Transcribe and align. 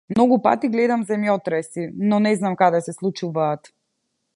Многу 0.11 0.37
пати 0.45 0.69
гледам 0.75 1.03
земјотреси, 1.11 1.87
но 2.11 2.21
не 2.29 2.35
знам 2.41 2.59
каде 2.65 2.85
се 2.87 3.01
случуваат. 3.01 3.75